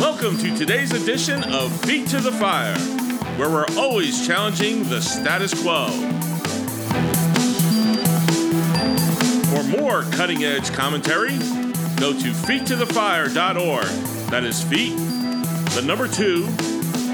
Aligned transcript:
Welcome 0.00 0.38
to 0.38 0.56
today's 0.56 0.92
edition 0.92 1.42
of 1.52 1.72
Feet 1.80 2.06
to 2.10 2.20
the 2.20 2.30
Fire, 2.30 2.78
where 3.36 3.50
we're 3.50 3.66
always 3.76 4.24
challenging 4.24 4.88
the 4.88 5.00
status 5.00 5.60
quo. 5.60 5.88
For 9.50 9.64
more 9.76 10.02
cutting 10.12 10.44
edge 10.44 10.72
commentary, 10.72 11.36
go 11.96 12.12
to 12.12 12.30
feettothefire.org. 12.30 13.86
That 14.30 14.44
is 14.44 14.62
feet, 14.62 14.96
the 15.74 15.82
number 15.84 16.06
two, 16.06 16.44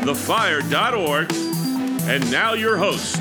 thefire.org. 0.04 1.32
And 2.06 2.30
now 2.30 2.52
your 2.52 2.76
host. 2.76 3.16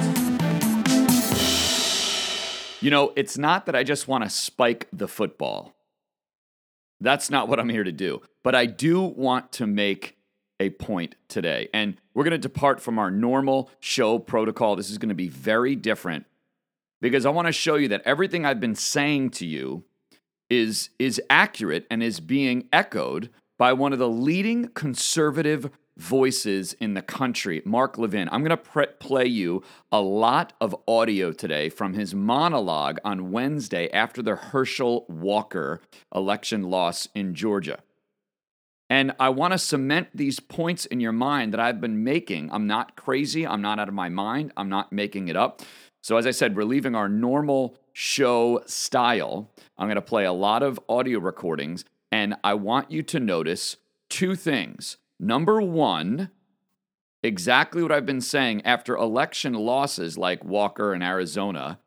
You 2.81 2.91
know, 2.91 3.13
it's 3.15 3.37
not 3.37 3.65
that 3.67 3.77
I 3.77 3.83
just 3.83 4.09
want 4.09 4.25
to 4.25 4.29
spike 4.29 4.89
the 4.91 5.07
football. 5.07 5.73
That's 6.99 7.29
not 7.29 7.47
what 7.47 7.59
I'm 7.59 7.69
here 7.69 7.83
to 7.83 7.91
do. 7.91 8.21
But 8.43 8.55
I 8.55 8.65
do 8.65 9.01
want 9.01 9.51
to 9.53 9.67
make 9.67 10.17
a 10.59 10.69
point 10.69 11.15
today. 11.27 11.69
And 11.73 11.97
we're 12.13 12.23
going 12.23 12.31
to 12.31 12.37
depart 12.37 12.81
from 12.81 12.99
our 12.99 13.11
normal 13.11 13.69
show 13.79 14.19
protocol. 14.19 14.75
This 14.75 14.89
is 14.89 14.97
going 14.97 15.09
to 15.09 15.15
be 15.15 15.29
very 15.29 15.75
different 15.75 16.25
because 17.01 17.25
I 17.25 17.29
want 17.29 17.47
to 17.47 17.51
show 17.51 17.75
you 17.75 17.89
that 17.89 18.01
everything 18.05 18.45
I've 18.45 18.59
been 18.59 18.75
saying 18.75 19.31
to 19.31 19.45
you 19.45 19.83
is 20.49 20.89
is 20.99 21.21
accurate 21.29 21.85
and 21.89 22.03
is 22.03 22.19
being 22.19 22.67
echoed 22.71 23.29
by 23.57 23.73
one 23.73 23.93
of 23.93 23.99
the 23.99 24.09
leading 24.09 24.67
conservative 24.69 25.69
voices 25.97 26.73
in 26.73 26.93
the 26.93 27.01
country, 27.01 27.61
Mark 27.65 27.97
Levin. 27.97 28.29
I'm 28.31 28.41
going 28.41 28.49
to 28.49 28.57
pre- 28.57 28.87
play 28.99 29.25
you 29.25 29.63
a 29.91 30.01
lot 30.01 30.53
of 30.59 30.75
audio 30.87 31.31
today 31.31 31.69
from 31.69 31.93
his 31.93 32.15
monologue 32.15 32.99
on 33.03 33.31
Wednesday 33.31 33.89
after 33.91 34.21
the 34.21 34.35
Herschel 34.35 35.05
Walker 35.07 35.81
election 36.13 36.63
loss 36.63 37.07
in 37.13 37.35
Georgia. 37.35 37.79
And 38.89 39.13
I 39.19 39.29
want 39.29 39.53
to 39.53 39.57
cement 39.57 40.09
these 40.13 40.39
points 40.39 40.85
in 40.85 40.99
your 40.99 41.11
mind 41.11 41.53
that 41.53 41.59
I've 41.59 41.81
been 41.81 42.03
making. 42.03 42.51
I'm 42.51 42.67
not 42.67 42.95
crazy. 42.95 43.47
I'm 43.47 43.61
not 43.61 43.79
out 43.79 43.87
of 43.87 43.93
my 43.93 44.09
mind. 44.09 44.51
I'm 44.57 44.69
not 44.69 44.91
making 44.91 45.29
it 45.29 45.35
up. 45.35 45.61
So, 46.01 46.17
as 46.17 46.27
I 46.27 46.31
said, 46.31 46.55
we're 46.55 46.65
leaving 46.65 46.95
our 46.95 47.07
normal 47.07 47.77
show 47.93 48.61
style. 48.65 49.49
I'm 49.77 49.87
going 49.87 49.95
to 49.95 50.01
play 50.01 50.25
a 50.25 50.33
lot 50.33 50.61
of 50.61 50.79
audio 50.89 51.19
recordings, 51.19 51.85
and 52.11 52.35
I 52.43 52.55
want 52.55 52.91
you 52.91 53.03
to 53.03 53.19
notice 53.19 53.77
two 54.09 54.35
things. 54.35 54.97
Number 55.19 55.61
one, 55.61 56.31
exactly 57.21 57.81
what 57.81 57.91
I've 57.91 58.05
been 58.05 58.21
saying 58.21 58.61
after 58.65 58.95
election 58.95 59.53
losses 59.53 60.17
like 60.17 60.43
Walker 60.43 60.93
in 60.93 61.01
Arizona 61.01 61.79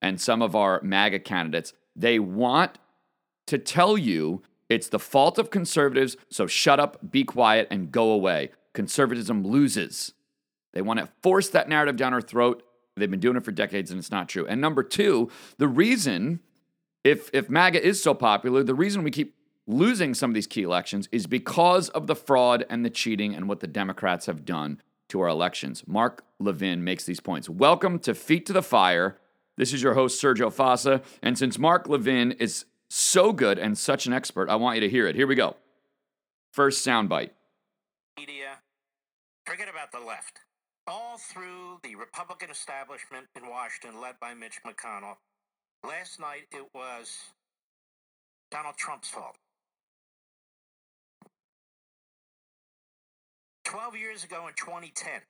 and 0.00 0.20
some 0.20 0.42
of 0.42 0.54
our 0.56 0.80
MAGA 0.82 1.20
candidates, 1.20 1.72
they 1.94 2.18
want 2.18 2.78
to 3.46 3.58
tell 3.58 3.98
you 3.98 4.42
it's 4.68 4.88
the 4.88 4.98
fault 4.98 5.38
of 5.38 5.50
conservatives, 5.50 6.16
so 6.30 6.46
shut 6.46 6.78
up, 6.78 7.10
be 7.10 7.24
quiet, 7.24 7.68
and 7.70 7.90
go 7.90 8.10
away. 8.10 8.50
Conservatism 8.74 9.42
loses. 9.42 10.12
They 10.72 10.82
want 10.82 11.00
to 11.00 11.08
force 11.22 11.48
that 11.50 11.68
narrative 11.68 11.96
down 11.96 12.12
our 12.12 12.20
throat. 12.20 12.62
They've 12.96 13.10
been 13.10 13.20
doing 13.20 13.36
it 13.36 13.44
for 13.44 13.52
decades 13.52 13.90
and 13.90 13.98
it's 13.98 14.10
not 14.10 14.28
true. 14.28 14.46
And 14.46 14.60
number 14.60 14.82
two, 14.82 15.30
the 15.56 15.68
reason, 15.68 16.40
if, 17.04 17.30
if 17.32 17.48
MAGA 17.48 17.84
is 17.84 18.02
so 18.02 18.12
popular, 18.12 18.62
the 18.62 18.74
reason 18.74 19.02
we 19.02 19.10
keep 19.10 19.34
losing 19.68 20.14
some 20.14 20.30
of 20.30 20.34
these 20.34 20.46
key 20.46 20.62
elections 20.62 21.08
is 21.12 21.26
because 21.26 21.90
of 21.90 22.06
the 22.06 22.16
fraud 22.16 22.64
and 22.70 22.84
the 22.84 22.90
cheating 22.90 23.34
and 23.34 23.48
what 23.48 23.60
the 23.60 23.66
Democrats 23.66 24.24
have 24.24 24.46
done 24.46 24.80
to 25.10 25.20
our 25.20 25.28
elections. 25.28 25.84
Mark 25.86 26.24
Levin 26.40 26.82
makes 26.82 27.04
these 27.04 27.20
points. 27.20 27.50
Welcome 27.50 27.98
to 28.00 28.14
Feet 28.14 28.46
to 28.46 28.54
the 28.54 28.62
Fire. 28.62 29.18
This 29.58 29.74
is 29.74 29.82
your 29.82 29.92
host, 29.92 30.22
Sergio 30.22 30.50
Fossa. 30.50 31.02
And 31.22 31.36
since 31.36 31.58
Mark 31.58 31.86
Levin 31.86 32.32
is 32.32 32.64
so 32.88 33.32
good 33.32 33.58
and 33.58 33.76
such 33.76 34.06
an 34.06 34.14
expert, 34.14 34.48
I 34.48 34.56
want 34.56 34.76
you 34.76 34.80
to 34.80 34.88
hear 34.88 35.06
it. 35.06 35.14
Here 35.14 35.26
we 35.26 35.34
go. 35.34 35.56
First 36.52 36.86
soundbite. 36.86 37.30
Media, 38.18 38.60
forget 39.44 39.68
about 39.68 39.92
the 39.92 40.00
left. 40.00 40.38
All 40.86 41.18
through 41.18 41.80
the 41.82 41.94
Republican 41.94 42.50
establishment 42.50 43.26
in 43.36 43.50
Washington, 43.50 44.00
led 44.00 44.14
by 44.18 44.32
Mitch 44.32 44.60
McConnell, 44.66 45.16
last 45.86 46.18
night 46.18 46.46
it 46.52 46.64
was 46.74 47.14
Donald 48.50 48.76
Trump's 48.78 49.10
fault. 49.10 49.36
12 53.68 53.96
years 53.96 54.24
ago 54.24 54.48
in 54.48 54.54
2010, 54.56 55.20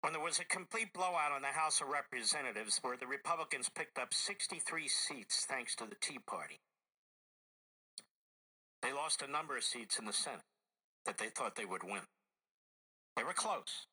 when 0.00 0.12
there 0.12 0.22
was 0.22 0.38
a 0.38 0.44
complete 0.44 0.94
blowout 0.94 1.34
in 1.34 1.42
the 1.42 1.48
House 1.48 1.80
of 1.80 1.88
Representatives 1.88 2.78
where 2.82 2.96
the 2.96 3.08
Republicans 3.08 3.68
picked 3.68 3.98
up 3.98 4.14
63 4.14 4.86
seats 4.86 5.44
thanks 5.48 5.74
to 5.74 5.84
the 5.84 5.96
Tea 6.00 6.20
Party, 6.24 6.60
they 8.80 8.92
lost 8.92 9.22
a 9.22 9.30
number 9.30 9.56
of 9.56 9.64
seats 9.64 9.98
in 9.98 10.04
the 10.04 10.12
Senate 10.12 10.46
that 11.04 11.18
they 11.18 11.30
thought 11.34 11.56
they 11.56 11.64
would 11.64 11.82
win. 11.82 12.06
They 13.16 13.24
were 13.24 13.32
close. 13.32 13.88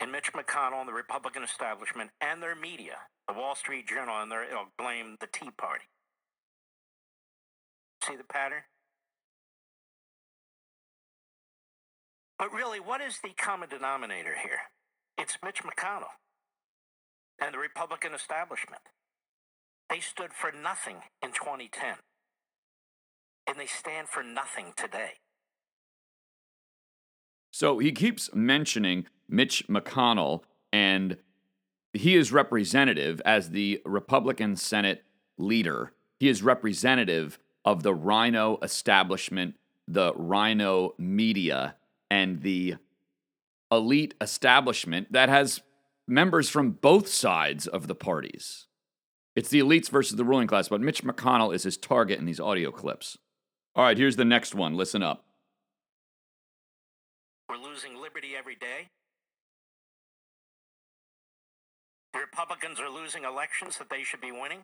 And 0.00 0.10
Mitch 0.10 0.32
McConnell 0.32 0.80
and 0.80 0.88
the 0.88 0.94
Republican 0.94 1.42
establishment 1.42 2.08
and 2.22 2.42
their 2.42 2.56
media, 2.56 2.96
the 3.28 3.34
Wall 3.34 3.54
Street 3.54 3.86
Journal, 3.86 4.22
and 4.22 4.32
their, 4.32 4.44
it'll 4.44 4.72
blame 4.78 5.16
the 5.20 5.28
Tea 5.30 5.50
Party. 5.58 5.84
See 8.06 8.14
the 8.14 8.24
pattern? 8.24 8.62
But 12.38 12.52
really, 12.52 12.78
what 12.78 13.00
is 13.00 13.18
the 13.22 13.30
common 13.36 13.68
denominator 13.68 14.34
here? 14.40 14.58
It's 15.18 15.38
Mitch 15.42 15.62
McConnell 15.64 16.14
and 17.40 17.52
the 17.52 17.58
Republican 17.58 18.14
establishment. 18.14 18.82
They 19.90 20.00
stood 20.00 20.32
for 20.32 20.52
nothing 20.52 20.96
in 21.22 21.30
2010, 21.30 21.96
and 23.48 23.58
they 23.58 23.66
stand 23.66 24.08
for 24.08 24.22
nothing 24.22 24.72
today. 24.76 25.14
So 27.52 27.78
he 27.78 27.90
keeps 27.90 28.32
mentioning 28.34 29.06
Mitch 29.28 29.66
McConnell, 29.68 30.42
and 30.72 31.16
he 31.92 32.14
is 32.14 32.30
representative 32.30 33.20
as 33.24 33.50
the 33.50 33.80
Republican 33.84 34.56
Senate 34.56 35.04
leader. 35.38 35.92
He 36.20 36.28
is 36.28 36.42
representative 36.42 37.38
of 37.66 37.82
the 37.82 37.92
rhino 37.94 38.58
establishment, 38.62 39.56
the 39.88 40.14
rhino 40.14 40.94
media, 40.96 41.74
and 42.08 42.42
the 42.42 42.76
elite 43.70 44.14
establishment 44.20 45.12
that 45.12 45.28
has 45.28 45.60
members 46.06 46.48
from 46.48 46.70
both 46.70 47.08
sides 47.08 47.66
of 47.66 47.88
the 47.88 47.94
parties. 47.94 48.66
It's 49.34 49.48
the 49.48 49.58
elites 49.58 49.90
versus 49.90 50.16
the 50.16 50.24
ruling 50.24 50.46
class, 50.46 50.68
but 50.68 50.80
Mitch 50.80 51.02
McConnell 51.02 51.54
is 51.54 51.64
his 51.64 51.76
target 51.76 52.20
in 52.20 52.24
these 52.24 52.40
audio 52.40 52.70
clips. 52.70 53.18
All 53.74 53.84
right, 53.84 53.98
here's 53.98 54.16
the 54.16 54.24
next 54.24 54.54
one. 54.54 54.76
Listen 54.76 55.02
up. 55.02 55.24
We're 57.48 57.58
losing 57.58 58.00
liberty 58.00 58.30
every 58.38 58.54
day. 58.54 58.88
Republicans 62.14 62.80
are 62.80 62.88
losing 62.88 63.24
elections 63.24 63.76
that 63.76 63.90
they 63.90 64.02
should 64.02 64.20
be 64.20 64.32
winning. 64.32 64.62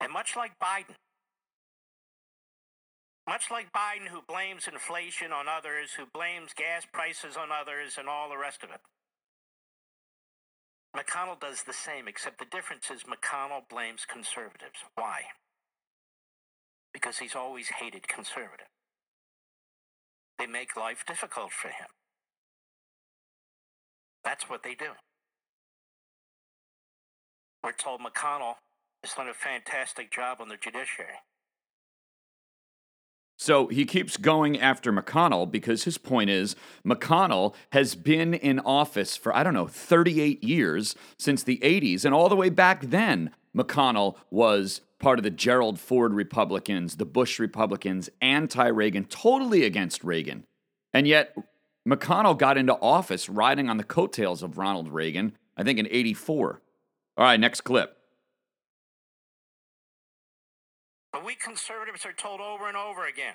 And 0.00 0.12
much 0.12 0.34
like 0.36 0.52
Biden, 0.58 0.96
much 3.28 3.50
like 3.50 3.72
Biden, 3.72 4.08
who 4.08 4.22
blames 4.26 4.66
inflation 4.66 5.30
on 5.30 5.46
others, 5.46 5.92
who 5.96 6.04
blames 6.12 6.52
gas 6.56 6.86
prices 6.90 7.36
on 7.36 7.48
others, 7.52 7.96
and 7.98 8.08
all 8.08 8.28
the 8.28 8.38
rest 8.38 8.64
of 8.64 8.70
it, 8.70 8.80
McConnell 10.96 11.38
does 11.38 11.62
the 11.62 11.72
same, 11.72 12.08
except 12.08 12.38
the 12.38 12.46
difference 12.50 12.90
is 12.90 13.02
McConnell 13.04 13.68
blames 13.68 14.04
conservatives. 14.04 14.80
Why? 14.96 15.22
Because 16.92 17.18
he's 17.18 17.36
always 17.36 17.68
hated 17.68 18.08
conservatives. 18.08 18.70
They 20.38 20.46
make 20.46 20.76
life 20.76 21.04
difficult 21.06 21.52
for 21.52 21.68
him. 21.68 21.86
That's 24.24 24.48
what 24.48 24.62
they 24.62 24.74
do. 24.74 24.92
We're 27.62 27.72
told 27.72 28.00
McConnell 28.00 28.54
has 29.02 29.14
done 29.14 29.28
a 29.28 29.34
fantastic 29.34 30.10
job 30.10 30.38
on 30.40 30.48
the 30.48 30.56
judiciary. 30.56 31.14
So 33.40 33.68
he 33.68 33.86
keeps 33.86 34.18
going 34.18 34.60
after 34.60 34.92
McConnell 34.92 35.50
because 35.50 35.84
his 35.84 35.96
point 35.96 36.28
is 36.28 36.56
McConnell 36.86 37.54
has 37.72 37.94
been 37.94 38.34
in 38.34 38.60
office 38.60 39.16
for, 39.16 39.34
I 39.34 39.42
don't 39.42 39.54
know, 39.54 39.66
38 39.66 40.44
years 40.44 40.94
since 41.16 41.42
the 41.42 41.56
80s. 41.62 42.04
And 42.04 42.12
all 42.14 42.28
the 42.28 42.36
way 42.36 42.50
back 42.50 42.82
then, 42.82 43.30
McConnell 43.56 44.16
was 44.30 44.82
part 44.98 45.18
of 45.18 45.22
the 45.22 45.30
Gerald 45.30 45.80
Ford 45.80 46.12
Republicans, 46.12 46.96
the 46.96 47.06
Bush 47.06 47.38
Republicans, 47.38 48.10
anti 48.20 48.66
Reagan, 48.66 49.06
totally 49.06 49.64
against 49.64 50.04
Reagan. 50.04 50.44
And 50.92 51.08
yet, 51.08 51.34
McConnell 51.88 52.36
got 52.36 52.58
into 52.58 52.74
office 52.74 53.30
riding 53.30 53.70
on 53.70 53.78
the 53.78 53.84
coattails 53.84 54.42
of 54.42 54.58
Ronald 54.58 54.90
Reagan, 54.90 55.34
I 55.56 55.62
think 55.62 55.78
in 55.78 55.88
84. 55.90 56.60
All 57.16 57.24
right, 57.24 57.40
next 57.40 57.62
clip. 57.62 57.96
But 61.12 61.24
we 61.24 61.34
conservatives 61.34 62.06
are 62.06 62.12
told 62.12 62.40
over 62.40 62.68
and 62.68 62.76
over 62.76 63.06
again 63.06 63.34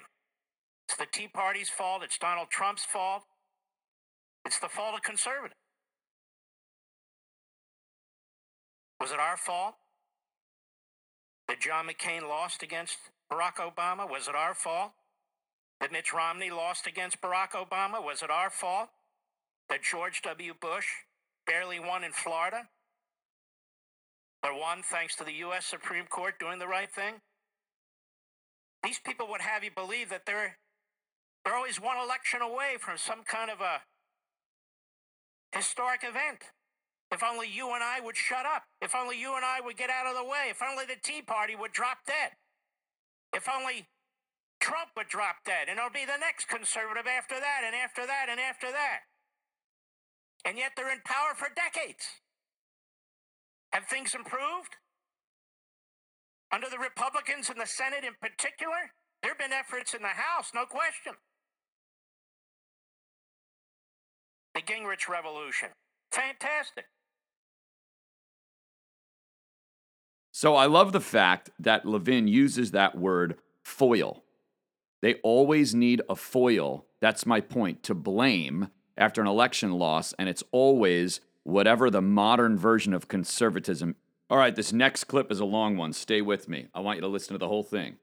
it's 0.87 0.97
the 0.97 1.07
Tea 1.11 1.27
Party's 1.27 1.69
fault, 1.69 2.03
it's 2.03 2.17
Donald 2.17 2.49
Trump's 2.49 2.85
fault, 2.85 3.23
it's 4.45 4.59
the 4.59 4.69
fault 4.69 4.95
of 4.95 5.01
conservatives. 5.01 5.55
Was 9.01 9.11
it 9.11 9.19
our 9.19 9.37
fault? 9.37 9.75
That 11.47 11.59
John 11.59 11.87
McCain 11.87 12.27
lost 12.27 12.63
against 12.63 12.97
Barack 13.31 13.55
Obama? 13.57 14.09
Was 14.09 14.27
it 14.27 14.35
our 14.35 14.53
fault? 14.53 14.91
That 15.81 15.91
Mitt 15.91 16.13
Romney 16.13 16.49
lost 16.49 16.87
against 16.87 17.21
Barack 17.21 17.51
Obama? 17.51 18.03
Was 18.03 18.23
it 18.23 18.29
our 18.29 18.49
fault? 18.49 18.89
That 19.69 19.83
George 19.83 20.21
W. 20.23 20.53
Bush 20.59 20.87
barely 21.45 21.79
won 21.79 22.03
in 22.03 22.13
Florida? 22.13 22.69
Or 24.43 24.57
won 24.57 24.81
thanks 24.83 25.15
to 25.17 25.23
the 25.23 25.33
U.S. 25.33 25.65
Supreme 25.65 26.05
Court 26.05 26.39
doing 26.39 26.59
the 26.59 26.67
right 26.67 26.91
thing? 26.91 27.15
These 28.85 29.01
people 29.01 29.25
would 29.29 29.41
have 29.41 29.63
you 29.63 29.71
believe 29.73 30.09
that 30.13 30.27
they're, 30.27 30.61
they're 31.43 31.55
always 31.55 31.81
one 31.81 31.97
election 31.97 32.41
away 32.41 32.77
from 32.79 33.01
some 33.01 33.25
kind 33.25 33.49
of 33.49 33.59
a 33.59 33.81
historic 35.57 36.03
event. 36.03 36.53
If 37.11 37.23
only 37.23 37.49
you 37.49 37.73
and 37.73 37.81
I 37.83 37.99
would 37.99 38.15
shut 38.15 38.45
up. 38.45 38.69
If 38.81 38.93
only 38.93 39.19
you 39.19 39.35
and 39.35 39.43
I 39.43 39.57
would 39.59 39.75
get 39.75 39.89
out 39.89 40.05
of 40.05 40.13
the 40.15 40.23
way. 40.23 40.53
If 40.53 40.61
only 40.61 40.85
the 40.85 41.01
Tea 41.01 41.23
Party 41.23 41.55
would 41.55 41.73
drop 41.73 42.05
dead. 42.05 42.37
If 43.33 43.49
only 43.49 43.89
Trump 44.59 44.93
would 44.95 45.09
drop 45.09 45.37
dead. 45.45 45.65
And 45.67 45.79
it'll 45.79 45.89
be 45.89 46.05
the 46.05 46.21
next 46.21 46.45
conservative 46.45 47.07
after 47.09 47.39
that, 47.39 47.65
and 47.65 47.73
after 47.73 48.05
that, 48.05 48.27
and 48.29 48.39
after 48.39 48.69
that. 48.69 49.09
And 50.45 50.57
yet 50.57 50.73
they're 50.77 50.93
in 50.93 51.01
power 51.05 51.33
for 51.33 51.47
decades. 51.49 52.05
Have 53.73 53.85
things 53.85 54.13
improved? 54.13 54.77
Under 56.55 56.69
the 56.69 56.79
Republicans 56.79 57.49
in 57.49 57.57
the 57.57 57.65
Senate 57.65 58.05
in 58.05 58.13
particular, 58.21 58.93
there 59.21 59.31
have 59.31 59.37
been 59.37 59.51
efforts 59.51 59.93
in 59.93 60.01
the 60.01 60.07
House, 60.07 60.51
no 60.55 60.63
question. 60.65 61.11
The 64.53 64.61
Gingrich 64.61 65.09
Revolution. 65.09 65.69
Fantastic. 66.13 66.85
So 70.31 70.55
I 70.55 70.65
love 70.67 70.93
the 70.93 71.01
fact 71.01 71.49
that 71.59 71.85
Levin 71.85 72.29
uses 72.29 72.71
that 72.71 72.97
word 72.97 73.35
foil. 73.65 74.23
They 75.01 75.15
always 75.15 75.75
need 75.75 76.03
a 76.07 76.15
foil. 76.15 76.85
That's 77.01 77.25
my 77.25 77.41
point 77.41 77.83
to 77.83 77.93
blame 77.93 78.69
after 78.95 79.19
an 79.19 79.27
election 79.27 79.73
loss, 79.73 80.13
and 80.13 80.29
it's 80.29 80.43
always 80.53 81.19
whatever 81.43 81.89
the 81.89 82.01
modern 82.01 82.57
version 82.57 82.93
of 82.93 83.09
conservatism. 83.09 83.97
All 84.29 84.37
right, 84.37 84.55
this 84.55 84.73
next 84.73 85.03
clip 85.03 85.31
is 85.31 85.39
a 85.39 85.45
long 85.45 85.77
one. 85.77 85.93
Stay 85.93 86.21
with 86.21 86.49
me. 86.49 86.67
I 86.73 86.79
want 86.79 86.97
you 86.97 87.01
to 87.01 87.07
listen 87.07 87.33
to 87.33 87.37
the 87.37 87.47
whole 87.47 87.63
thing. 87.63 87.97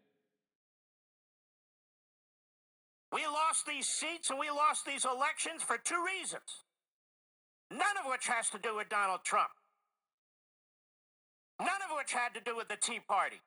We 3.13 3.27
lost 3.27 3.67
these 3.67 3.87
seats 3.87 4.31
and 4.31 4.39
we 4.39 4.49
lost 4.49 4.87
these 4.87 5.05
elections 5.05 5.63
for 5.63 5.77
two 5.77 6.03
reasons. 6.07 6.65
None 7.71 7.97
of 8.05 8.11
which 8.11 8.27
has 8.29 8.51
to 8.51 8.59
do 8.59 8.77
with 8.77 8.89
Donald 8.89 9.21
Trump. 9.25 9.51
None 11.59 11.83
of 11.91 11.97
which 11.97 12.13
had 12.13 12.35
to 12.35 12.41
do 12.41 12.57
with 12.57 12.69
the 12.69 12.77
Tea 12.77 13.01
Party. 13.07 13.41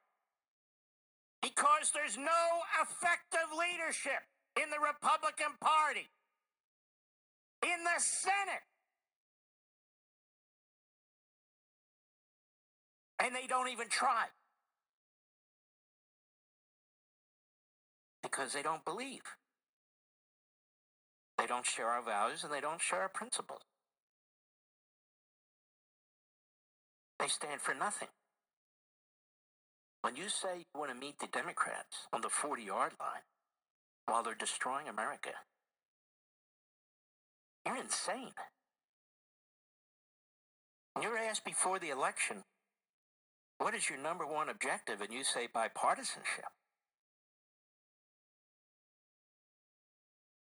Because 1.42 1.92
there's 1.94 2.18
no 2.18 2.44
effective 2.82 3.50
leadership 3.56 4.26
in 4.62 4.70
the 4.70 4.80
Republican 4.80 5.56
Party, 5.62 6.08
in 7.64 7.84
the 7.84 8.00
Senate. 8.00 8.66
And 13.22 13.34
they 13.36 13.48
don't 13.48 13.70
even 13.70 13.88
try. 13.90 14.26
Because 18.22 18.54
they 18.54 18.62
don't 18.62 18.84
believe. 18.84 19.22
They 21.38 21.48
don't 21.48 21.66
share 21.66 21.88
our 21.88 22.04
values 22.04 22.44
and 22.44 22.52
they 22.52 22.62
don't 22.62 22.82
share 22.82 23.02
our 23.02 23.10
principles. 23.10 23.62
They 27.20 27.28
stand 27.28 27.62
for 27.62 27.74
nothing. 27.74 28.10
When 30.02 30.16
you 30.16 30.30
say 30.30 30.60
you 30.60 30.80
want 30.80 30.92
to 30.92 30.98
meet 30.98 31.20
the 31.20 31.28
Democrats 31.28 32.08
on 32.14 32.22
the 32.22 32.30
40 32.30 32.64
yard 32.64 32.94
line 33.00 33.24
while 34.06 34.22
they're 34.22 34.36
destroying 34.36 34.88
America, 34.88 35.32
you're 37.66 37.78
insane. 37.78 38.34
You're 41.02 41.18
asked 41.18 41.44
before 41.44 41.80
the 41.80 41.90
election, 41.90 42.44
what 43.58 43.74
is 43.74 43.90
your 43.90 44.00
number 44.00 44.26
one 44.26 44.50
objective? 44.50 45.02
And 45.02 45.14
you 45.14 45.24
say 45.24 45.48
bipartisanship. 45.54 46.52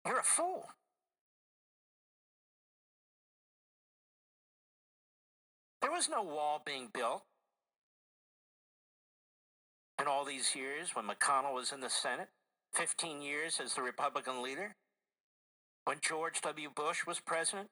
You're 0.05 0.19
a 0.19 0.23
fool. 0.23 0.65
There 5.81 5.91
was 5.91 6.09
no 6.09 6.23
wall 6.23 6.61
being 6.65 6.89
built 6.93 7.23
in 9.99 10.07
all 10.07 10.25
these 10.25 10.55
years 10.55 10.91
when 10.93 11.05
McConnell 11.05 11.53
was 11.53 11.71
in 11.71 11.81
the 11.81 11.89
Senate, 11.89 12.29
15 12.73 13.21
years 13.21 13.59
as 13.63 13.73
the 13.73 13.81
Republican 13.81 14.41
leader, 14.41 14.75
when 15.85 15.97
George 16.01 16.41
W. 16.41 16.69
Bush 16.73 17.05
was 17.05 17.19
president, 17.19 17.69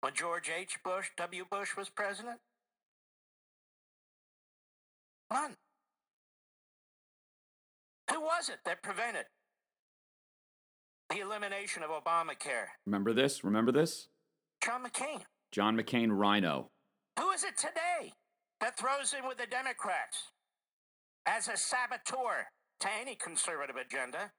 when 0.00 0.14
George 0.14 0.50
H. 0.54 0.78
Bush 0.84 1.08
W. 1.16 1.44
Bush 1.50 1.76
was 1.76 1.88
president. 1.88 2.38
None. 5.32 5.54
Who 8.10 8.20
was 8.20 8.48
it 8.48 8.58
that 8.66 8.82
prevented 8.82 9.24
the 11.08 11.20
elimination 11.20 11.82
of 11.82 11.90
Obamacare? 11.90 12.66
Remember 12.86 13.14
this? 13.14 13.42
Remember 13.42 13.72
this? 13.72 14.08
John 14.62 14.84
McCain. 14.84 15.22
John 15.50 15.76
McCain 15.76 16.08
Rhino. 16.10 16.70
Who 17.18 17.30
is 17.30 17.44
it 17.44 17.56
today 17.56 18.12
that 18.60 18.78
throws 18.78 19.14
in 19.18 19.26
with 19.26 19.38
the 19.38 19.46
Democrats 19.46 20.32
as 21.26 21.48
a 21.48 21.56
saboteur 21.56 22.48
to 22.80 22.88
any 23.00 23.14
conservative 23.14 23.76
agenda? 23.76 24.32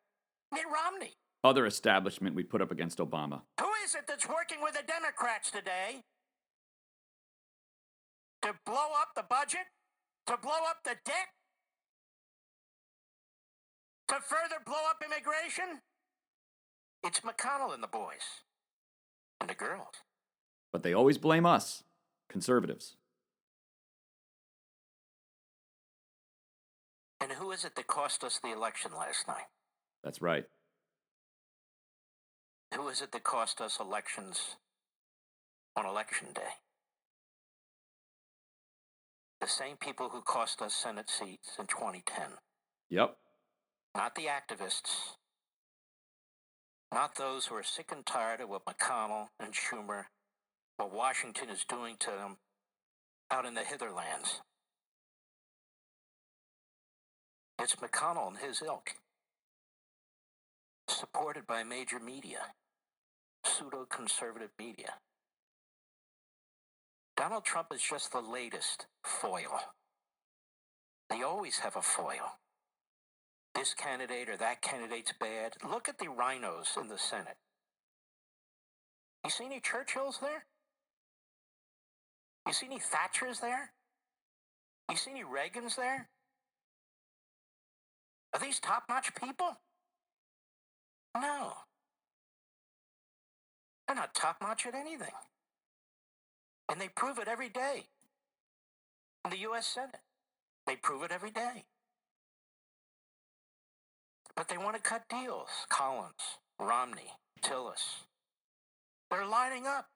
Mitt 0.52 0.66
Romney. 0.72 1.14
Other 1.44 1.66
establishment 1.66 2.36
we 2.36 2.44
put 2.44 2.62
up 2.62 2.72
against 2.72 3.00
Obama. 3.00 3.42
Who 3.60 3.68
is 3.84 3.96
it 3.96 4.04
that's 4.08 4.28
working 4.28 4.60
with 4.62 4.74
the 4.74 4.84
Democrats 4.88 5.50
today 5.50 6.04
to 8.44 8.54
blow 8.66 8.94
up 9.02 9.10
the 9.16 9.24
budget, 9.28 9.66
to 10.28 10.38
blow 10.38 10.52
up 10.70 10.84
the 10.84 10.96
debt, 11.06 11.30
to 14.08 14.16
further 14.16 14.62
blow 14.66 14.76
up 14.90 15.02
immigration? 15.04 15.82
It's 17.04 17.20
McConnell 17.20 17.74
and 17.74 17.84
the 17.84 17.88
boys 17.88 18.44
and 19.42 19.50
the 19.50 19.56
girls. 19.56 19.96
But 20.72 20.84
they 20.84 20.94
always 20.94 21.18
blame 21.18 21.46
us, 21.46 21.84
conservatives. 22.30 22.96
And 27.20 27.32
who 27.34 27.52
is 27.52 27.64
it 27.64 27.76
that 27.76 27.88
cost 27.88 28.24
us 28.24 28.40
the 28.44 28.52
election 28.52 28.92
last 28.98 29.28
night? 29.28 29.48
That's 30.04 30.22
right. 30.22 30.46
Who 32.76 32.88
is 32.88 33.02
it 33.02 33.12
that 33.12 33.24
cost 33.24 33.62
us 33.62 33.80
elections 33.80 34.58
on 35.76 35.86
election 35.86 36.28
day? 36.34 36.63
The 39.44 39.50
same 39.50 39.76
people 39.76 40.08
who 40.08 40.22
cost 40.22 40.62
us 40.62 40.74
Senate 40.74 41.10
seats 41.10 41.58
in 41.60 41.66
2010. 41.66 42.38
Yep. 42.90 43.18
Not 43.94 44.16
the 44.16 44.28
activists. 44.28 45.18
Not 46.94 47.18
those 47.18 47.48
who 47.48 47.56
are 47.56 47.64
sick 47.64 47.92
and 47.92 48.06
tired 48.06 48.40
of 48.40 48.48
what 48.48 48.64
McConnell 48.64 49.28
and 49.42 49.54
Schumer, 49.54 50.06
what 50.78 50.94
Washington 50.94 51.50
is 51.50 51.66
doing 51.68 51.98
to 52.00 52.12
them 52.12 52.38
out 53.30 53.46
in 53.46 53.54
the 53.54 53.66
hitherlands. 53.66 54.40
It's 57.60 57.76
McConnell 57.76 58.30
and 58.30 58.38
his 58.38 58.62
ilk, 58.66 58.92
supported 60.88 61.46
by 61.46 61.64
major 61.64 62.00
media, 62.00 62.54
pseudo 63.46 63.86
conservative 63.90 64.52
media. 64.58 64.94
Donald 67.16 67.46
Trump 67.46 67.68
is 67.74 67.82
just 67.82 68.12
the 68.12 68.22
latest 68.22 68.88
foil. 69.04 69.60
They 71.10 71.22
always 71.22 71.60
have 71.60 71.76
a 71.76 71.82
foil. 71.82 72.40
This 73.54 73.74
candidate 73.76 74.30
or 74.30 74.38
that 74.38 74.62
candidate's 74.62 75.14
bad. 75.20 75.54
Look 75.70 75.88
at 75.88 76.00
the 76.00 76.10
rhinos 76.10 76.70
in 76.80 76.88
the 76.88 76.98
Senate. 76.98 77.38
You 79.24 79.30
see 79.30 79.46
any 79.46 79.60
Churchills 79.60 80.20
there? 80.20 80.46
You 82.48 82.54
see 82.54 82.66
any 82.66 82.80
Thatchers 82.80 83.40
there? 83.40 83.72
You 84.90 84.98
see 84.98 85.12
any 85.12 85.24
Reagans 85.24 85.76
there? 85.76 86.10
Are 88.34 88.40
these 88.40 88.60
top 88.60 88.84
notch 88.90 89.14
people? 89.16 89.58
No. 91.16 91.54
They're 93.88 93.96
not 93.96 94.16
top 94.16 94.38
notch 94.42 94.66
at 94.66 94.74
anything. 94.74 95.14
And 96.70 96.80
they 96.80 96.90
prove 96.96 97.20
it 97.20 97.28
every 97.28 97.50
day. 97.50 97.86
In 99.26 99.32
the 99.32 99.40
U.S. 99.40 99.68
Senate, 99.68 100.02
they 100.66 100.76
prove 100.76 101.04
it 101.04 101.12
every 101.12 101.32
day. 101.32 101.66
But 104.36 104.50
they 104.50 104.58
want 104.58 104.76
to 104.76 104.82
cut 104.82 105.04
deals. 105.10 105.50
Collins, 105.70 106.40
Romney, 106.60 107.12
Tillis. 107.44 108.06
They're 109.12 109.26
lining 109.26 109.68
up, 109.68 109.88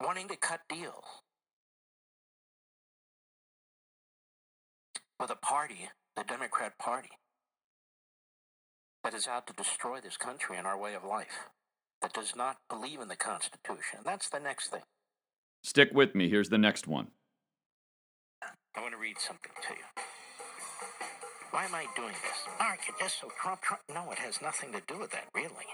wanting 0.00 0.28
to 0.28 0.36
cut 0.36 0.60
deals. 0.68 1.22
with 5.20 5.30
a 5.30 5.36
party, 5.36 5.88
the 6.16 6.24
Democrat 6.24 6.78
Party, 6.78 7.10
that 9.02 9.14
is 9.14 9.26
out 9.26 9.46
to 9.46 9.52
destroy 9.52 10.00
this 10.00 10.16
country 10.16 10.56
and 10.56 10.66
our 10.66 10.78
way 10.78 10.94
of 10.94 11.04
life, 11.04 11.48
that 12.02 12.12
does 12.12 12.34
not 12.36 12.58
believe 12.68 13.00
in 13.00 13.08
the 13.08 13.16
Constitution. 13.16 14.00
That's 14.04 14.28
the 14.28 14.40
next 14.40 14.68
thing. 14.68 14.82
Stick 15.62 15.90
with 15.92 16.14
me. 16.14 16.28
Here's 16.28 16.48
the 16.48 16.58
next 16.58 16.86
one. 16.86 17.08
I 18.76 18.80
want 18.80 18.92
to 18.92 18.98
read 18.98 19.18
something 19.18 19.52
to 19.68 19.74
you. 19.74 20.02
Why 21.50 21.64
am 21.64 21.74
I 21.74 21.86
doing 21.96 22.12
this? 22.12 22.54
Mark, 22.58 22.80
it 22.88 22.94
just 23.00 23.20
so 23.20 23.28
Trump, 23.40 23.62
Trump. 23.62 23.82
No, 23.92 24.10
it 24.12 24.18
has 24.18 24.42
nothing 24.42 24.72
to 24.72 24.82
do 24.86 24.98
with 24.98 25.10
that, 25.12 25.24
really. 25.34 25.66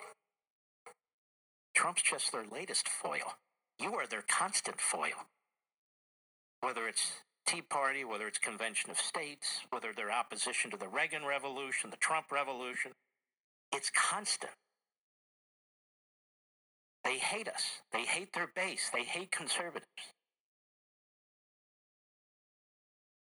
Trump's 1.75 2.03
just 2.03 2.31
their 2.33 2.45
latest 2.51 2.89
foil. 2.89 3.35
You 3.81 3.95
are 3.95 4.07
their 4.07 4.25
constant 4.29 4.81
foil. 4.81 5.27
Whether 6.61 6.87
it's 6.87 7.12
Tea 7.47 7.62
Party, 7.62 8.05
whether 8.05 8.29
it's 8.29 8.39
Convention 8.39 8.91
of 8.91 8.99
States, 8.99 9.61
whether 9.71 9.93
they're 9.95 10.12
opposition 10.12 10.71
to 10.71 10.77
the 10.77 10.89
Reagan 10.89 11.25
Revolution, 11.27 11.91
the 11.91 11.97
Trump 11.97 12.27
Revolution, 12.31 12.93
it's 13.73 13.91
constant. 13.91 14.53
They 17.05 17.19
hate 17.19 17.49
us. 17.49 17.83
They 17.93 18.03
hate 18.03 18.33
their 18.33 18.51
base. 18.55 18.91
They 18.93 19.05
hate 19.05 19.33
conservatives. 19.33 19.87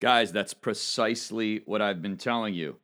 Guys, 0.01 0.33
that's 0.33 0.55
precisely 0.55 1.63
what 1.67 1.83
I've 1.83 2.03
been 2.03 2.17
telling 2.17 2.55
you. 2.55 2.77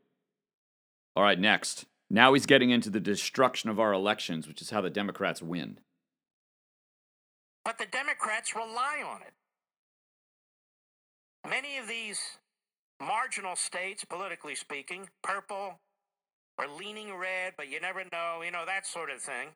All 1.14 1.22
right, 1.22 1.38
next. 1.38 1.86
Now 2.10 2.34
he's 2.34 2.46
getting 2.46 2.70
into 2.70 2.90
the 2.90 3.00
destruction 3.00 3.70
of 3.70 3.80
our 3.80 3.92
elections, 3.92 4.46
which 4.46 4.60
is 4.60 4.70
how 4.70 4.80
the 4.80 4.90
Democrats 4.90 5.42
win. 5.42 5.78
But 7.64 7.78
the 7.78 7.86
Democrats 7.86 8.54
rely 8.54 9.02
on 9.04 9.22
it. 9.22 9.32
Many 11.48 11.78
of 11.78 11.88
these 11.88 12.20
marginal 13.00 13.56
states, 13.56 14.04
politically 14.04 14.54
speaking, 14.54 15.08
purple 15.22 15.80
or 16.58 16.66
leaning 16.68 17.14
red, 17.14 17.54
but 17.56 17.68
you 17.68 17.80
never 17.80 18.04
know, 18.12 18.42
you 18.44 18.50
know, 18.50 18.64
that 18.66 18.86
sort 18.86 19.10
of 19.10 19.20
thing. 19.20 19.48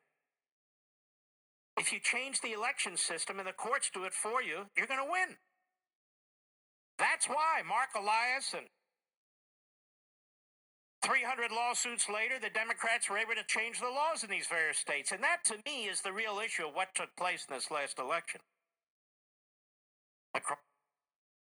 If 1.81 1.91
you 1.91 1.97
change 1.97 2.41
the 2.41 2.53
election 2.53 2.95
system 2.95 3.39
and 3.39 3.47
the 3.47 3.57
courts 3.57 3.89
do 3.91 4.03
it 4.03 4.13
for 4.13 4.43
you, 4.43 4.69
you're 4.77 4.85
going 4.85 4.99
to 4.99 5.11
win. 5.11 5.35
That's 6.99 7.25
why 7.25 7.65
Mark 7.67 7.89
Elias 7.97 8.53
and 8.53 8.67
300 11.03 11.49
lawsuits 11.49 12.05
later, 12.07 12.37
the 12.37 12.53
Democrats 12.53 13.09
were 13.09 13.17
able 13.17 13.33
to 13.33 13.43
change 13.47 13.79
the 13.79 13.89
laws 13.89 14.23
in 14.23 14.29
these 14.29 14.45
various 14.45 14.77
states. 14.77 15.11
And 15.11 15.23
that, 15.23 15.41
to 15.45 15.57
me, 15.65 15.89
is 15.89 16.01
the 16.01 16.13
real 16.13 16.37
issue 16.37 16.67
of 16.67 16.75
what 16.75 16.93
took 16.93 17.09
place 17.17 17.47
in 17.49 17.55
this 17.55 17.71
last 17.71 17.97
election 17.97 18.41
across 20.35 20.59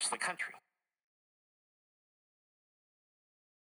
the 0.09 0.17
country. 0.17 0.55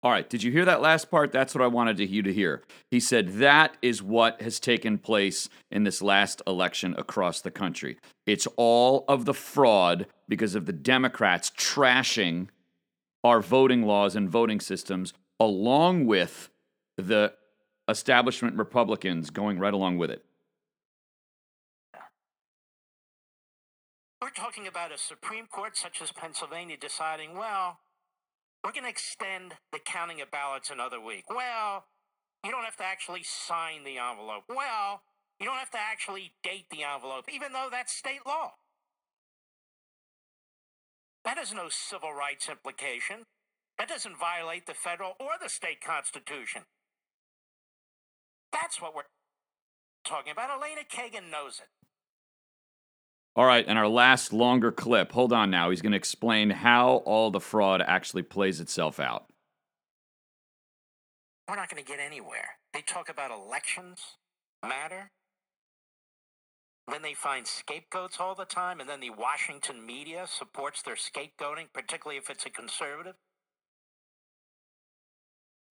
All 0.05 0.11
right, 0.11 0.29
did 0.29 0.43
you 0.43 0.51
hear 0.51 0.65
that 0.65 0.83
last 0.83 1.09
part? 1.09 1.31
That's 1.31 1.55
what 1.55 1.63
I 1.63 1.67
wanted 1.67 1.99
you 1.99 2.21
to 2.21 2.31
hear. 2.31 2.61
He 2.91 2.99
said 2.99 3.39
that 3.39 3.75
is 3.81 4.03
what 4.03 4.39
has 4.39 4.59
taken 4.59 4.99
place 4.99 5.49
in 5.71 5.83
this 5.83 5.99
last 5.99 6.43
election 6.45 6.93
across 6.95 7.41
the 7.41 7.49
country. 7.49 7.97
It's 8.27 8.47
all 8.55 9.05
of 9.07 9.25
the 9.25 9.33
fraud 9.33 10.05
because 10.29 10.53
of 10.53 10.67
the 10.67 10.73
Democrats 10.73 11.49
trashing 11.57 12.49
our 13.23 13.41
voting 13.41 13.81
laws 13.81 14.15
and 14.15 14.29
voting 14.29 14.59
systems, 14.59 15.11
along 15.39 16.05
with 16.05 16.51
the 16.97 17.33
establishment 17.89 18.57
Republicans 18.57 19.31
going 19.31 19.57
right 19.57 19.73
along 19.73 19.97
with 19.97 20.11
it. 20.11 20.23
We're 24.21 24.29
talking 24.29 24.67
about 24.67 24.91
a 24.91 24.99
Supreme 24.99 25.47
Court 25.47 25.75
such 25.75 25.99
as 25.99 26.11
Pennsylvania 26.11 26.77
deciding, 26.79 27.35
well, 27.35 27.79
we're 28.65 28.71
going 28.71 28.83
to 28.83 28.89
extend 28.89 29.53
the 29.71 29.77
counting 29.77 30.21
of 30.21 30.31
ballots 30.31 30.71
another 30.71 30.99
week. 30.99 31.25
Well, 31.29 31.85
you 32.43 32.49
don't 32.49 32.63
have 32.63 32.77
to 32.77 32.83
actually 32.83 33.21
sign 33.23 33.83
the 33.83 33.99
envelope. 33.99 34.45
Well, 34.49 35.03
you 35.39 35.45
don't 35.45 35.57
have 35.57 35.69
to 35.71 35.79
actually 35.79 36.33
date 36.41 36.65
the 36.71 36.81
envelope, 36.81 37.25
even 37.31 37.53
though 37.53 37.67
that's 37.69 37.93
state 37.93 38.25
law. 38.25 38.53
That 41.25 41.37
has 41.37 41.53
no 41.53 41.69
civil 41.69 42.11
rights 42.11 42.49
implication. 42.49 43.25
That 43.77 43.87
doesn't 43.87 44.17
violate 44.17 44.65
the 44.65 44.73
federal 44.73 45.13
or 45.19 45.37
the 45.39 45.49
state 45.49 45.81
constitution. 45.81 46.63
That's 48.51 48.81
what 48.81 48.95
we're 48.95 49.03
talking 50.03 50.31
about. 50.31 50.49
Elena 50.49 50.81
Kagan 50.89 51.29
knows 51.29 51.59
it. 51.59 51.84
All 53.37 53.45
right, 53.45 53.65
and 53.67 53.77
our 53.77 53.87
last 53.87 54.31
longer 54.31 54.71
clip. 54.71 55.11
Hold 55.11 55.33
on 55.33 55.49
now. 55.49 55.69
He's 55.69 55.81
going 55.81 55.91
to 55.91 55.97
explain 55.97 56.51
how 56.51 57.03
all 57.05 57.31
the 57.31 57.41
fraud 57.41 57.81
actually 57.85 58.23
plays 58.23 58.61
itself 58.61 58.97
out. 58.97 59.25
We're 61.49 61.57
not 61.57 61.69
going 61.69 61.83
to 61.83 61.87
get 61.87 61.99
anywhere. 61.99 62.57
They 62.73 62.81
talk 62.81 63.09
about 63.09 63.31
elections 63.31 63.99
matter. 64.63 65.11
Then 66.89 67.01
they 67.01 67.13
find 67.13 67.45
scapegoats 67.45 68.17
all 68.19 68.35
the 68.35 68.45
time, 68.45 68.79
and 68.79 68.87
then 68.87 69.01
the 69.01 69.09
Washington 69.09 69.85
media 69.85 70.25
supports 70.27 70.81
their 70.81 70.95
scapegoating, 70.95 71.73
particularly 71.73 72.17
if 72.17 72.29
it's 72.29 72.45
a 72.45 72.49
conservative. 72.49 73.15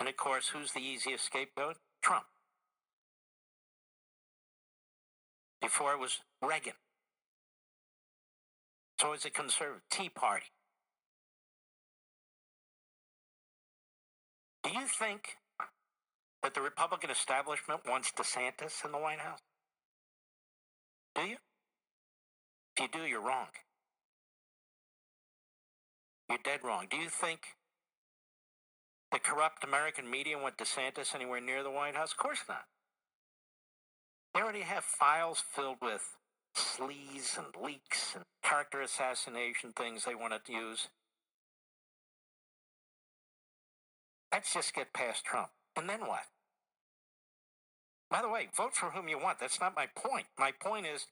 And 0.01 0.09
of 0.09 0.17
course, 0.17 0.49
who's 0.49 0.73
the 0.73 0.81
easiest 0.81 1.25
scapegoat? 1.25 1.77
Trump. 2.03 2.25
Before 5.63 5.95
it 5.95 6.01
was 6.01 6.19
Reagan. 6.43 6.75
So 9.01 9.13
it's 9.13 9.25
a 9.25 9.31
conservative 9.31 9.83
Tea 9.91 10.09
Party. 10.09 10.47
Do 14.63 14.71
you 14.71 14.87
think 14.87 15.37
that 16.43 16.55
the 16.55 16.63
Republican 16.63 17.11
establishment 17.11 17.81
wants 17.89 18.13
DeSantis 18.13 18.85
in 18.85 18.93
the 18.93 18.99
White 18.99 19.19
House? 19.19 19.41
Do 21.15 21.23
you? 21.23 21.37
If 22.77 22.83
you 22.83 22.89
do, 23.01 23.07
you're 23.07 23.21
wrong. 23.21 23.49
You're 26.29 26.39
dead 26.43 26.61
wrong. 26.65 26.87
Do 26.91 26.97
you 26.97 27.09
think 27.09 27.41
the 29.13 29.19
corrupt 29.19 29.65
American 29.65 30.11
media 30.11 30.39
want 30.39 30.57
DeSantis 30.57 31.15
anywhere 31.15 31.41
near 31.41 31.63
the 31.63 31.71
White 31.71 31.95
House? 31.95 32.13
Of 32.13 32.19
course 32.19 32.41
not. 32.49 32.65
They 34.35 34.41
already 34.41 34.63
have 34.63 34.83
files 34.83 35.43
filled 35.55 35.77
with 35.81 36.03
sleaze 36.55 37.37
and 37.37 37.65
leaks 37.65 38.15
and 38.15 38.25
character 38.43 38.81
assassination 38.81 39.73
things 39.73 40.05
they 40.05 40.15
want 40.15 40.33
to 40.45 40.53
use. 40.53 40.89
Let's 44.33 44.53
just 44.53 44.75
get 44.75 44.93
past 44.93 45.25
Trump. 45.25 45.51
And 45.77 45.89
then 45.89 46.01
what? 46.01 46.25
By 48.11 48.23
the 48.23 48.29
way, 48.29 48.49
vote 48.57 48.75
for 48.75 48.91
whom 48.91 49.09
you 49.09 49.19
want. 49.19 49.39
That's 49.41 49.61
not 49.61 49.77
my 49.77 49.87
point. 49.97 50.27
My 50.39 50.53
point 50.53 50.87
is 50.87 51.07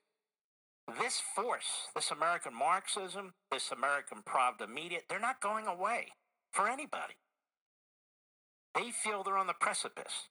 this 1.01 1.21
force, 1.35 1.89
this 1.95 2.11
American 2.11 2.55
Marxism, 2.55 3.35
this 3.51 3.71
American 3.71 4.19
Pravda 4.23 4.69
media, 4.69 5.01
they're 5.09 5.21
not 5.21 5.41
going 5.41 5.67
away 5.67 6.09
for 6.53 6.69
anybody. 6.69 7.15
They 8.75 8.91
feel 8.91 9.23
they're 9.23 9.37
on 9.37 9.47
the 9.47 9.55
precipice 9.55 10.29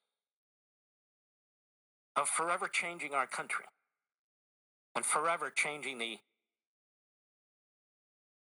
of 2.15 2.27
forever 2.27 2.67
changing 2.67 3.13
our 3.13 3.27
country 3.27 3.65
and 4.95 5.05
forever 5.05 5.51
changing 5.53 5.97
the, 5.97 6.17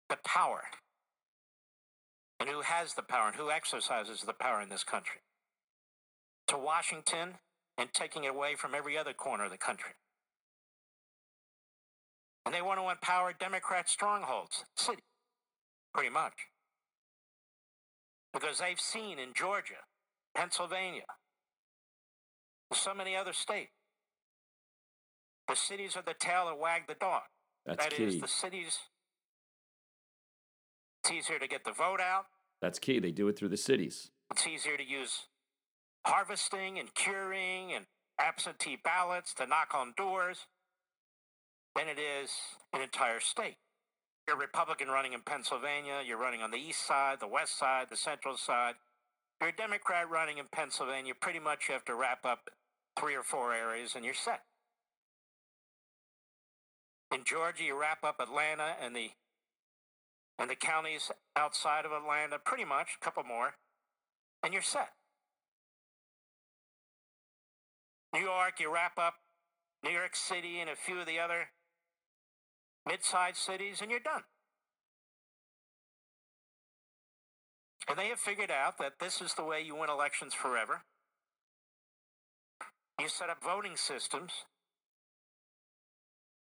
the 0.08 0.18
power 0.24 0.62
and 2.40 2.48
who 2.48 2.62
has 2.62 2.94
the 2.94 3.02
power 3.02 3.28
and 3.28 3.36
who 3.36 3.50
exercises 3.50 4.22
the 4.22 4.32
power 4.32 4.60
in 4.60 4.68
this 4.68 4.82
country 4.82 5.20
to 6.48 6.58
Washington 6.58 7.34
and 7.78 7.92
taking 7.92 8.24
it 8.24 8.30
away 8.30 8.54
from 8.56 8.74
every 8.74 8.98
other 8.98 9.12
corner 9.12 9.44
of 9.44 9.50
the 9.50 9.56
country. 9.56 9.92
And 12.44 12.54
they 12.54 12.62
want 12.62 12.80
to 12.80 12.90
empower 12.90 13.32
Democrat 13.32 13.88
strongholds, 13.88 14.64
city, 14.76 15.04
pretty 15.94 16.10
much. 16.10 16.34
Because 18.32 18.58
they've 18.58 18.80
seen 18.80 19.18
in 19.18 19.34
Georgia, 19.34 19.86
Pennsylvania, 20.34 21.02
so 22.72 22.92
many 22.92 23.14
other 23.14 23.32
states, 23.32 23.70
the 25.48 25.56
cities 25.56 25.96
are 25.96 26.02
the 26.02 26.14
tail 26.14 26.46
that 26.46 26.58
wag 26.58 26.82
the 26.88 26.94
dog. 26.94 27.22
That's 27.66 27.84
That 27.84 27.94
key. 27.94 28.04
is, 28.04 28.20
the 28.20 28.28
cities. 28.28 28.78
It's 31.04 31.12
easier 31.12 31.38
to 31.38 31.48
get 31.48 31.64
the 31.64 31.72
vote 31.72 32.00
out. 32.00 32.26
That's 32.60 32.78
key. 32.78 32.98
They 33.00 33.10
do 33.10 33.28
it 33.28 33.36
through 33.38 33.48
the 33.48 33.56
cities. 33.56 34.10
It's 34.30 34.46
easier 34.46 34.76
to 34.76 34.84
use 34.84 35.26
harvesting 36.06 36.78
and 36.78 36.94
curing 36.94 37.72
and 37.72 37.86
absentee 38.20 38.78
ballots 38.82 39.34
to 39.34 39.46
knock 39.46 39.74
on 39.74 39.94
doors 39.96 40.46
than 41.74 41.88
it 41.88 41.98
is 41.98 42.30
an 42.72 42.82
entire 42.82 43.20
state. 43.20 43.56
You're 44.28 44.36
a 44.36 44.40
Republican 44.40 44.88
running 44.88 45.12
in 45.12 45.20
Pennsylvania, 45.22 46.00
you're 46.06 46.18
running 46.18 46.42
on 46.42 46.52
the 46.52 46.56
east 46.58 46.86
side, 46.86 47.18
the 47.20 47.26
west 47.26 47.58
side, 47.58 47.86
the 47.90 47.96
central 47.96 48.36
side. 48.36 48.74
You're 49.40 49.50
a 49.50 49.56
Democrat 49.56 50.08
running 50.08 50.38
in 50.38 50.44
Pennsylvania, 50.52 51.14
pretty 51.20 51.40
much 51.40 51.68
you 51.68 51.72
have 51.74 51.84
to 51.86 51.94
wrap 51.96 52.24
up 52.24 52.48
three 52.98 53.16
or 53.16 53.24
four 53.24 53.52
areas 53.52 53.94
and 53.96 54.04
you're 54.04 54.14
set. 54.14 54.42
In 57.12 57.24
Georgia, 57.24 57.62
you 57.62 57.78
wrap 57.78 58.02
up 58.04 58.20
Atlanta 58.20 58.74
and 58.82 58.96
the 58.96 59.10
and 60.38 60.48
the 60.48 60.56
counties 60.56 61.10
outside 61.36 61.84
of 61.84 61.92
Atlanta, 61.92 62.38
pretty 62.42 62.64
much, 62.64 62.96
a 63.00 63.04
couple 63.04 63.22
more, 63.22 63.54
and 64.42 64.52
you're 64.52 64.62
set. 64.62 64.88
New 68.14 68.20
York, 68.20 68.54
you 68.58 68.72
wrap 68.72 68.98
up 68.98 69.14
New 69.84 69.90
York 69.90 70.16
City 70.16 70.58
and 70.58 70.70
a 70.70 70.74
few 70.74 70.98
of 70.98 71.06
the 71.06 71.18
other 71.18 71.50
mid 72.88 73.04
sized 73.04 73.36
cities, 73.36 73.80
and 73.82 73.90
you're 73.90 74.00
done. 74.00 74.22
And 77.88 77.98
they 77.98 78.08
have 78.08 78.18
figured 78.18 78.50
out 78.50 78.78
that 78.78 79.00
this 79.00 79.20
is 79.20 79.34
the 79.34 79.44
way 79.44 79.60
you 79.60 79.76
win 79.76 79.90
elections 79.90 80.32
forever. 80.32 80.84
You 82.98 83.08
set 83.08 83.28
up 83.28 83.42
voting 83.44 83.76
systems 83.76 84.32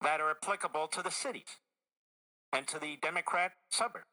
that 0.02 0.20
are 0.20 0.30
applicable 0.30 0.88
to 0.88 1.02
the 1.02 1.10
cities 1.10 1.58
and 2.52 2.66
to 2.68 2.78
the 2.78 2.96
Democrat 3.02 3.52
suburb. 3.70 4.04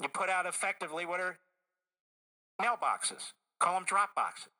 You 0.00 0.08
put 0.08 0.28
out 0.28 0.46
effectively 0.46 1.04
what 1.04 1.20
are 1.20 1.38
mailboxes, 2.60 3.32
call 3.58 3.74
them 3.74 3.84
drop 3.84 4.14
boxes. 4.14 4.52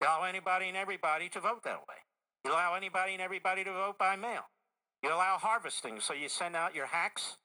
You 0.00 0.06
allow 0.06 0.24
anybody 0.24 0.68
and 0.68 0.76
everybody 0.76 1.28
to 1.30 1.40
vote 1.40 1.62
that 1.64 1.80
way. 1.88 1.96
You 2.44 2.52
allow 2.52 2.74
anybody 2.74 3.12
and 3.12 3.22
everybody 3.22 3.64
to 3.64 3.72
vote 3.72 3.98
by 3.98 4.16
mail. 4.16 4.42
You 5.02 5.10
allow 5.10 5.38
harvesting, 5.38 6.00
so 6.00 6.14
you 6.14 6.28
send 6.28 6.56
out 6.56 6.74
your 6.74 6.86
hacks 6.86 7.36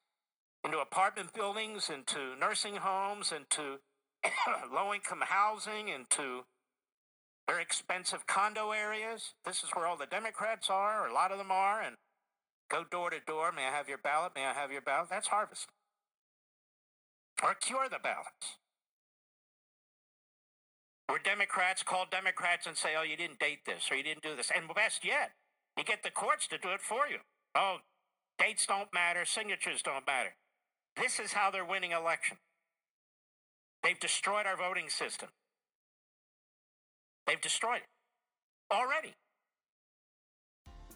into 0.63 0.79
apartment 0.79 1.33
buildings, 1.33 1.89
into 1.89 2.35
nursing 2.39 2.77
homes, 2.77 3.31
into 3.31 3.79
low 4.73 4.93
income 4.93 5.21
housing, 5.21 5.89
into 5.89 6.45
very 7.47 7.62
expensive 7.62 8.25
condo 8.27 8.71
areas. 8.71 9.33
This 9.45 9.63
is 9.63 9.69
where 9.73 9.85
all 9.85 9.97
the 9.97 10.05
Democrats 10.05 10.69
are, 10.69 11.03
or 11.03 11.07
a 11.07 11.13
lot 11.13 11.31
of 11.31 11.38
them 11.38 11.51
are, 11.51 11.81
and 11.81 11.95
go 12.69 12.83
door 12.89 13.09
to 13.09 13.19
door. 13.25 13.51
May 13.51 13.67
I 13.67 13.71
have 13.71 13.89
your 13.89 13.97
ballot? 13.97 14.33
May 14.35 14.45
I 14.45 14.53
have 14.53 14.71
your 14.71 14.81
ballot? 14.81 15.09
That's 15.09 15.27
harvest. 15.27 15.67
Or 17.43 17.53
cure 17.53 17.89
the 17.89 18.00
ballots. 18.01 18.57
Where 21.07 21.19
Democrats 21.19 21.83
call 21.83 22.05
Democrats 22.09 22.65
and 22.65 22.77
say, 22.77 22.91
oh, 22.97 23.03
you 23.03 23.17
didn't 23.17 23.39
date 23.39 23.65
this, 23.65 23.89
or 23.91 23.97
you 23.97 24.03
didn't 24.03 24.23
do 24.23 24.35
this. 24.35 24.51
And 24.55 24.73
best 24.73 25.03
yet, 25.03 25.31
you 25.77 25.83
get 25.83 26.03
the 26.03 26.12
courts 26.12 26.47
to 26.47 26.57
do 26.57 26.69
it 26.69 26.81
for 26.81 27.07
you. 27.07 27.17
Oh, 27.55 27.77
dates 28.39 28.65
don't 28.65 28.93
matter, 28.93 29.25
signatures 29.25 29.81
don't 29.81 30.07
matter. 30.07 30.35
This 30.95 31.19
is 31.19 31.33
how 31.33 31.51
they're 31.51 31.65
winning 31.65 31.91
elections. 31.91 32.39
They've 33.83 34.00
destroyed 34.00 34.45
our 34.45 34.55
voting 34.55 34.88
system. 34.88 35.29
They've 37.27 37.41
destroyed 37.41 37.77
it 37.77 38.73
already. 38.73 39.13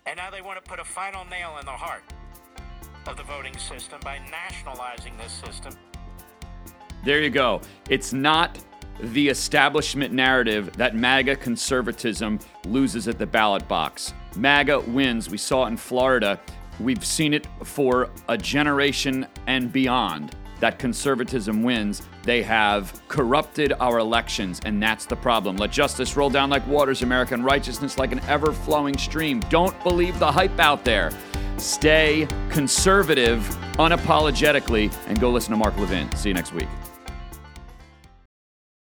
And 0.06 0.18
now 0.18 0.30
they 0.30 0.42
want 0.42 0.64
to 0.64 0.70
put 0.70 0.80
a 0.80 0.86
final 0.86 1.26
nail 1.26 1.58
in 1.60 1.66
the 1.66 1.72
heart 1.72 2.04
of 3.08 3.18
the 3.18 3.24
voting 3.24 3.58
system 3.58 4.00
by 4.04 4.20
nationalizing 4.30 5.14
this 5.18 5.32
system. 5.32 5.74
There 7.04 7.22
you 7.22 7.30
go. 7.30 7.62
It's 7.90 8.14
not 8.14 8.60
the 9.00 9.30
establishment 9.30 10.14
narrative 10.14 10.74
that 10.74 10.96
MAGA 10.96 11.36
conservatism 11.38 12.40
loses 12.66 13.08
at 13.08 13.20
the 13.20 13.26
ballot 13.26 13.68
box. 13.68 14.14
MAGA 14.36 14.80
wins. 14.82 15.30
We 15.30 15.38
saw 15.38 15.66
it 15.66 15.70
in 15.70 15.78
Florida. 15.78 16.40
We've 16.80 17.06
seen 17.06 17.34
it 17.34 17.48
for 17.64 18.10
a 18.28 18.38
generation 18.38 19.28
and 19.46 19.72
beyond 19.72 20.36
that 20.60 20.80
conservatism 20.80 21.64
wins. 21.64 22.02
They 22.24 22.42
have 22.44 23.02
corrupted 23.08 23.74
our 23.80 24.00
elections, 24.00 24.60
and 24.66 24.82
that's 24.82 25.06
the 25.06 25.16
problem. 25.16 25.58
Let 25.58 25.72
justice 25.72 26.16
roll 26.16 26.30
down 26.30 26.50
like 26.50 26.66
waters, 26.68 27.02
American 27.02 27.44
righteousness 27.44 27.98
like 27.98 28.12
an 28.12 28.20
ever 28.28 28.52
flowing 28.52 28.98
stream. 28.98 29.40
Don't 29.50 29.82
believe 29.84 30.20
the 30.20 30.32
hype 30.32 30.60
out 30.60 30.84
there. 30.84 31.12
Stay 31.58 32.28
conservative 32.50 33.40
unapologetically 33.74 34.94
and 35.08 35.20
go 35.20 35.32
listen 35.32 35.52
to 35.52 35.58
Mark 35.58 35.78
Levin. 35.78 36.12
See 36.16 36.30
you 36.30 36.36
next 36.36 36.54
week. 36.54 36.68